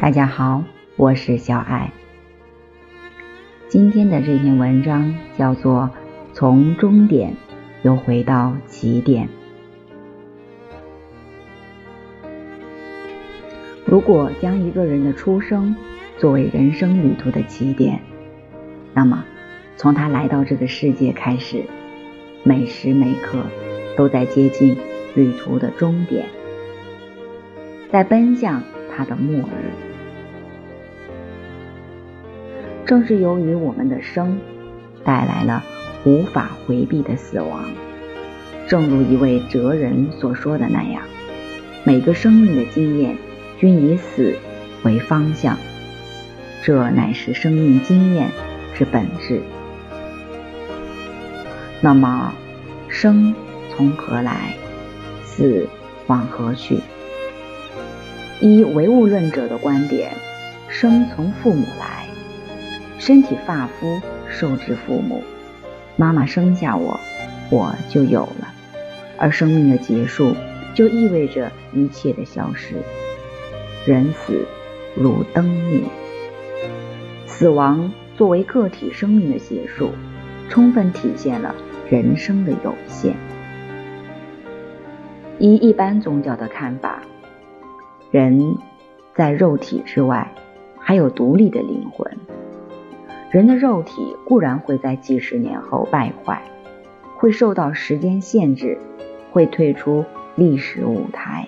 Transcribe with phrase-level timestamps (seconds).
[0.00, 0.64] 大家好，
[0.96, 1.92] 我是小爱。
[3.68, 5.90] 今天的这篇文章叫做
[6.34, 7.36] 《从终点
[7.82, 9.28] 又回到起点》。
[13.84, 15.76] 如果将一个人的出生
[16.16, 18.00] 作为人生旅途的起点，
[18.94, 19.22] 那么
[19.76, 21.62] 从他来到这个世界开始，
[22.42, 23.44] 每时每刻
[23.98, 24.78] 都在接近
[25.14, 26.24] 旅途的终点，
[27.92, 28.62] 在奔向
[28.96, 29.89] 他的末日。
[32.86, 34.38] 正是由于我们的生，
[35.04, 35.62] 带来了
[36.04, 37.70] 无法回避的死亡。
[38.66, 41.02] 正如一位哲人所说的那样，
[41.84, 43.16] 每个生命的经验
[43.58, 44.36] 均以死
[44.82, 45.56] 为方向，
[46.62, 48.28] 这乃是生命经验
[48.74, 49.40] 之本质。
[51.80, 52.34] 那么，
[52.88, 53.34] 生
[53.70, 54.54] 从何来？
[55.24, 55.66] 死
[56.06, 56.80] 往何去？
[58.40, 60.12] 依唯物论者的观点，
[60.68, 62.09] 生从父母来。
[63.00, 63.98] 身体发肤
[64.28, 65.22] 受之父母，
[65.96, 67.00] 妈妈生下我，
[67.50, 68.52] 我就有了。
[69.16, 70.34] 而生命的结束，
[70.74, 72.74] 就意味着一切的消失。
[73.86, 74.46] 人死
[74.94, 75.80] 如灯灭，
[77.26, 79.92] 死亡作为个体生命的结束，
[80.50, 81.54] 充分体现了
[81.88, 83.16] 人生的有限。
[85.38, 87.00] 依一般宗教的看法，
[88.10, 88.54] 人
[89.14, 90.30] 在肉体之外，
[90.78, 92.06] 还有独立的灵魂。
[93.30, 96.42] 人的肉体固然会在几十年后败坏，
[97.16, 98.76] 会受到时间限制，
[99.30, 101.46] 会退出历史舞台，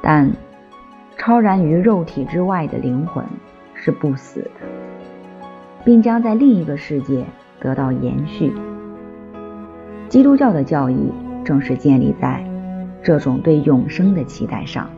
[0.00, 0.32] 但
[1.18, 3.22] 超然于肉体之外的灵魂
[3.74, 5.46] 是不死的，
[5.84, 7.22] 并将在另一个世界
[7.60, 8.50] 得到延续。
[10.08, 11.12] 基督教的教义
[11.44, 12.42] 正是建立在
[13.02, 14.88] 这种对永生的期待上。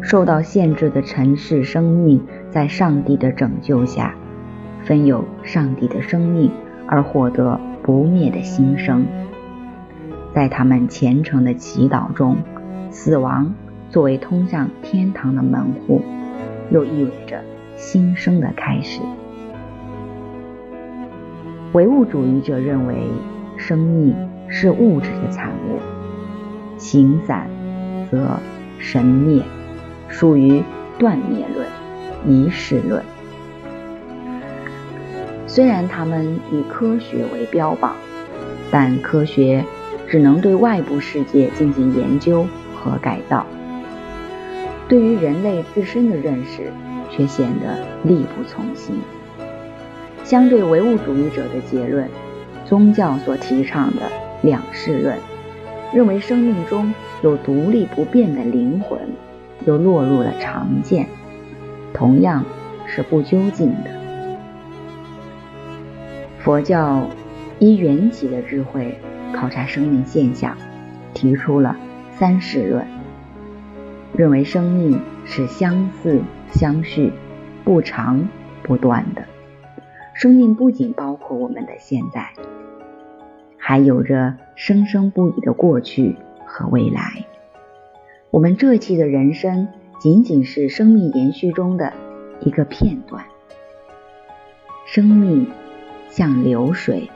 [0.00, 4.14] 受到限制的尘世生命，在上帝的拯救下，
[4.84, 6.50] 分有上帝的生命，
[6.86, 9.06] 而获得不灭的新生。
[10.34, 12.36] 在他们虔诚的祈祷中，
[12.90, 13.54] 死亡
[13.88, 16.02] 作为通向天堂的门户，
[16.70, 17.40] 又意味着
[17.76, 19.00] 新生的开始。
[21.72, 22.94] 唯物主义者认为，
[23.56, 24.14] 生命
[24.48, 25.78] 是物质的产物，
[26.76, 27.48] 形散
[28.10, 28.38] 则
[28.78, 29.42] 神灭。
[30.16, 30.62] 属于
[30.96, 31.66] 断灭论、
[32.24, 33.02] 遗失论。
[35.48, 37.96] 虽然他们以科学为标榜，
[38.70, 39.64] 但科学
[40.08, 43.44] 只能对外部世界进行研究和改造，
[44.88, 46.72] 对于人类自身的认识
[47.10, 48.94] 却显得力不从心。
[50.22, 52.08] 相对唯物主义者的结论，
[52.64, 54.02] 宗教所提倡的
[54.42, 55.18] 两世论，
[55.92, 58.96] 认为生命中有独立不变的灵魂。
[59.66, 61.06] 又落入了常见，
[61.92, 62.44] 同样
[62.86, 63.90] 是不究竟的。
[66.38, 67.08] 佛教
[67.58, 68.98] 依缘起的智慧
[69.32, 70.56] 考察生命现象，
[71.14, 71.76] 提出了
[72.12, 72.86] 三世论，
[74.14, 76.20] 认为生命是相似
[76.50, 77.12] 相续、
[77.64, 78.28] 不长
[78.62, 79.24] 不断的。
[80.12, 82.28] 生命不仅包括我们的现在，
[83.56, 87.24] 还有着生生不已的过去和未来。
[88.34, 89.68] 我们这期的人生
[90.00, 91.92] 仅仅是生命延续中的
[92.40, 93.24] 一个片段。
[94.86, 95.46] 生命
[96.10, 97.08] 像流水，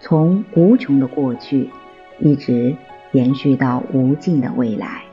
[0.00, 1.70] 从无穷的过去
[2.18, 2.76] 一直
[3.12, 5.04] 延续到无尽的未来。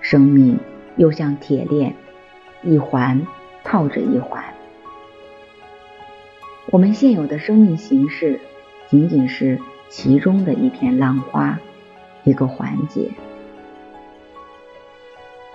[0.00, 0.56] 生命
[0.96, 1.96] 又像铁链，
[2.62, 3.26] 一环
[3.64, 4.44] 套着一环。
[6.70, 8.38] 我们现有的生命形式
[8.88, 9.58] 仅仅是
[9.88, 11.58] 其中的一片浪花，
[12.22, 13.10] 一个环节。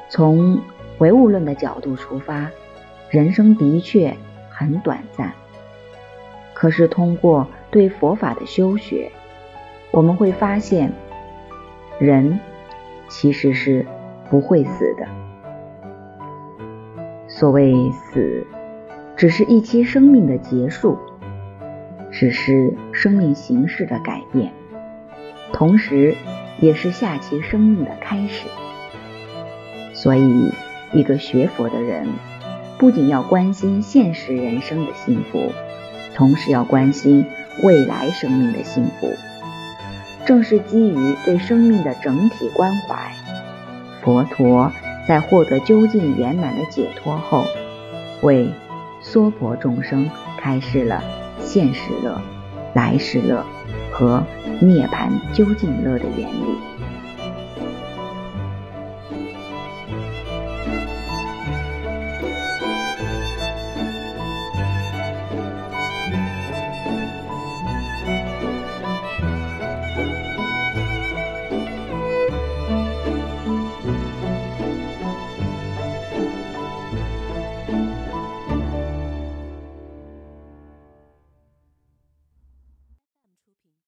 [0.10, 0.60] 从
[1.00, 2.50] 唯物论的角度出发，
[3.10, 4.16] 人生的确
[4.50, 5.34] 很短暂。
[6.54, 9.12] 可是通过对佛法的修学，
[9.92, 10.92] 我们会发现，
[12.00, 12.40] 人
[13.08, 13.86] 其实是
[14.30, 15.08] 不会死的。
[17.28, 18.48] 所谓死，
[19.16, 20.98] 只是一期生命的结束，
[22.12, 24.52] 只是生命形式的改变，
[25.54, 26.16] 同时
[26.60, 28.48] 也是下期生命的开始。
[30.08, 30.54] 所以，
[30.94, 32.08] 一个学佛的人，
[32.78, 35.52] 不仅要关心现实人生的幸福，
[36.16, 37.26] 同时要关心
[37.62, 39.14] 未来生命的幸福。
[40.26, 43.12] 正是基于对生命的整体关怀，
[44.02, 44.72] 佛陀
[45.06, 47.44] 在获得究竟圆满的解脱后，
[48.22, 48.50] 为
[49.02, 51.04] 娑婆众生开示了
[51.44, 52.22] 现世乐、
[52.74, 53.46] 来世乐
[53.92, 54.24] 和
[54.62, 56.56] 涅槃究竟乐的原理。